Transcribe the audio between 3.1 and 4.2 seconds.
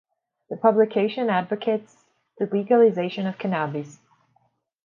of cannabis.